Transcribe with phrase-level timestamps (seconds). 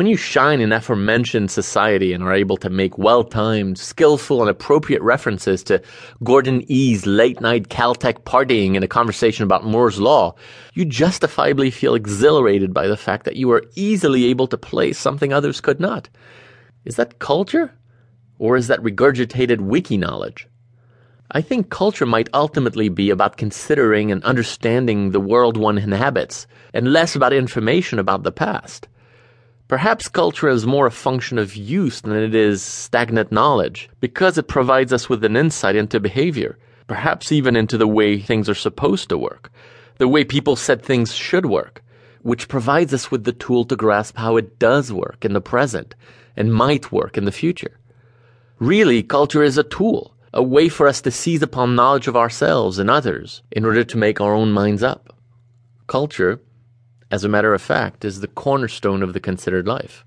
[0.00, 4.48] When you shine in aforementioned society and are able to make well timed, skillful, and
[4.48, 5.82] appropriate references to
[6.24, 10.36] Gordon E.'s late night Caltech partying in a conversation about Moore's Law,
[10.72, 15.34] you justifiably feel exhilarated by the fact that you are easily able to play something
[15.34, 16.08] others could not.
[16.86, 17.70] Is that culture?
[18.38, 20.48] Or is that regurgitated wiki knowledge?
[21.30, 26.90] I think culture might ultimately be about considering and understanding the world one inhabits, and
[26.90, 28.88] less about information about the past.
[29.70, 34.48] Perhaps culture is more a function of use than it is stagnant knowledge, because it
[34.48, 39.08] provides us with an insight into behavior, perhaps even into the way things are supposed
[39.08, 39.52] to work,
[39.98, 41.84] the way people said things should work,
[42.22, 45.94] which provides us with the tool to grasp how it does work in the present
[46.36, 47.78] and might work in the future.
[48.58, 52.80] Really, culture is a tool, a way for us to seize upon knowledge of ourselves
[52.80, 55.14] and others in order to make our own minds up.
[55.86, 56.40] Culture,
[57.10, 60.04] as a matter of fact, is the cornerstone of the considered life.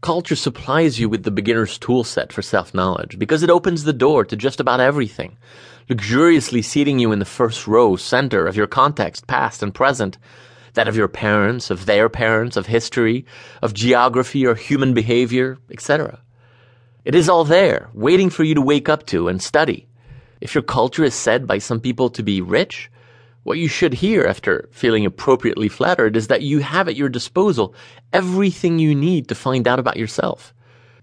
[0.00, 3.92] Culture supplies you with the beginner's tool set for self knowledge because it opens the
[3.92, 5.36] door to just about everything,
[5.88, 10.16] luxuriously seating you in the first row center of your context, past and present,
[10.74, 13.26] that of your parents, of their parents, of history,
[13.60, 16.20] of geography or human behavior, etc.
[17.04, 19.86] It is all there, waiting for you to wake up to and study.
[20.40, 22.90] If your culture is said by some people to be rich,
[23.42, 27.74] what you should hear after feeling appropriately flattered is that you have at your disposal
[28.12, 30.52] everything you need to find out about yourself.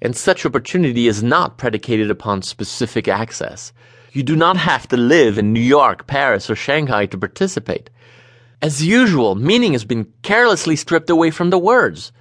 [0.01, 3.73] And such opportunity is not predicated upon specific access.
[4.13, 7.89] You do not have to live in New York, Paris, or Shanghai to participate.
[8.61, 12.11] As usual, meaning has been carelessly stripped away from the words.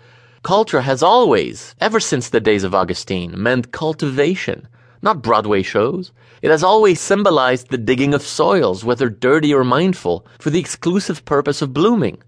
[0.43, 4.69] Culture has always, ever since the days of Augustine, meant cultivation,
[5.03, 6.13] not Broadway shows.
[6.43, 11.25] It has always symbolized the digging of soils, whether dirty or mindful, for the exclusive
[11.25, 12.23] purpose of blooming.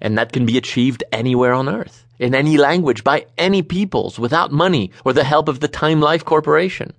[0.00, 4.52] And that can be achieved anywhere on earth, in any language, by any peoples, without
[4.52, 6.92] money or the help of the Time Life Corporation.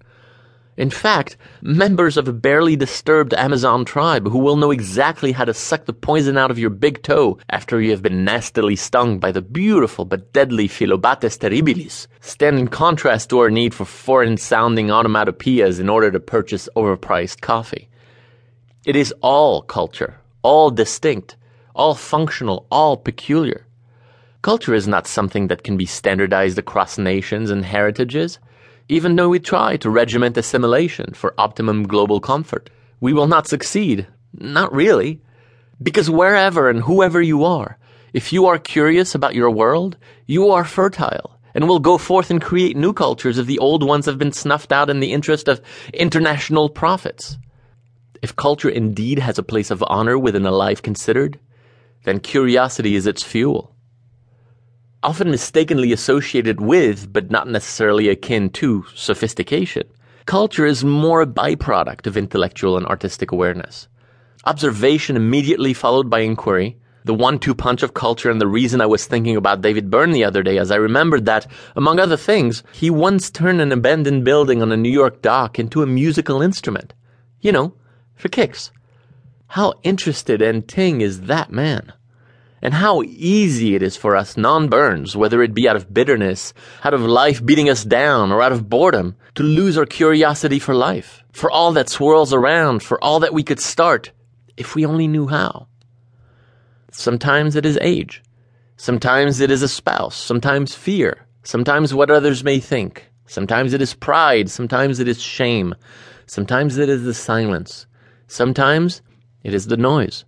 [0.79, 5.53] In fact, members of a barely disturbed Amazon tribe who will know exactly how to
[5.53, 9.33] suck the poison out of your big toe after you have been nastily stung by
[9.33, 14.87] the beautiful but deadly Phyllobates terribilis stand in contrast to our need for foreign sounding
[14.87, 17.89] onomatopoeias in order to purchase overpriced coffee.
[18.85, 21.35] It is all culture, all distinct,
[21.75, 23.65] all functional, all peculiar.
[24.43, 28.39] Culture is not something that can be standardized across nations and heritages.
[28.91, 34.07] Even though we try to regiment assimilation for optimum global comfort, we will not succeed.
[34.33, 35.21] Not really.
[35.81, 37.77] Because wherever and whoever you are,
[38.13, 39.95] if you are curious about your world,
[40.25, 44.07] you are fertile and will go forth and create new cultures if the old ones
[44.07, 45.61] have been snuffed out in the interest of
[45.93, 47.37] international profits.
[48.23, 51.39] If culture indeed has a place of honor within a life considered,
[52.05, 53.75] then curiosity is its fuel
[55.01, 59.83] often mistakenly associated with, but not necessarily akin to, sophistication.
[60.25, 63.87] Culture is more a byproduct of intellectual and artistic awareness.
[64.45, 68.85] Observation immediately followed by inquiry, the one two punch of culture and the reason I
[68.85, 72.61] was thinking about David Byrne the other day as I remembered that, among other things,
[72.73, 76.93] he once turned an abandoned building on a New York dock into a musical instrument.
[77.41, 77.73] You know,
[78.15, 78.71] for kicks.
[79.47, 81.93] How interested and ting is that man?
[82.61, 86.53] And how easy it is for us non-Byrnes, whether it be out of bitterness,
[86.83, 90.75] out of life beating us down, or out of boredom, to lose our curiosity for
[90.75, 94.11] life, for all that swirls around, for all that we could start,
[94.57, 95.67] if we only knew how.
[96.91, 98.21] Sometimes it is age.
[98.75, 100.15] Sometimes it is a spouse.
[100.15, 101.27] Sometimes fear.
[101.43, 103.09] Sometimes what others may think.
[103.25, 104.49] Sometimes it is pride.
[104.49, 105.75] Sometimes it is shame.
[106.25, 107.85] Sometimes it is the silence.
[108.27, 109.01] Sometimes
[109.43, 110.25] it is the noise.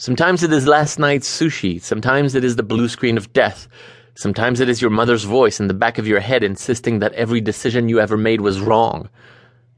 [0.00, 1.78] Sometimes it is last night's sushi.
[1.78, 3.68] Sometimes it is the blue screen of death.
[4.14, 7.42] Sometimes it is your mother's voice in the back of your head insisting that every
[7.42, 9.10] decision you ever made was wrong.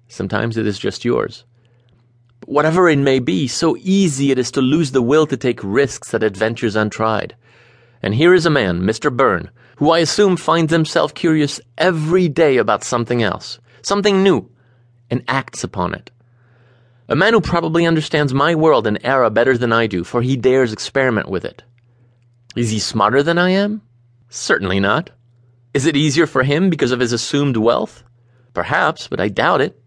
[0.06, 1.42] Sometimes it is just yours.
[2.38, 5.58] But whatever it may be, so easy it is to lose the will to take
[5.60, 7.34] risks at adventures untried.
[8.00, 9.12] And here is a man, Mr.
[9.12, 14.48] Byrne, who I assume finds himself curious every day about something else, something new,
[15.10, 16.12] and acts upon it.
[17.08, 20.37] A man who probably understands my world and era better than I do, for he
[20.37, 21.64] dares experiment with it.
[22.54, 23.82] Is he smarter than I am?
[24.28, 25.10] Certainly not.
[25.75, 28.04] Is it easier for him because of his assumed wealth?
[28.54, 29.82] Perhaps, but I doubt it.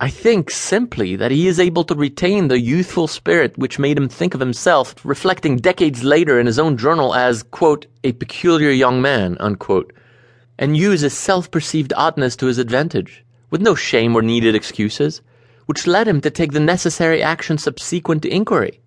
[0.00, 4.08] I think simply that he is able to retain the youthful spirit which made him
[4.08, 9.00] think of himself, reflecting decades later in his own journal as, quote, a peculiar young
[9.00, 9.92] man, unquote,
[10.58, 15.22] and use his self perceived oddness to his advantage, with no shame or needed excuses
[15.70, 18.80] which led him to take the necessary action subsequent to inquiry.